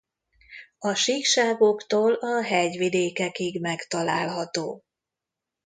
A 0.79 0.93
síkságoktól 0.93 2.13
a 2.13 2.43
hegyvidékekig 2.43 3.61
megtalálható. 3.61 4.83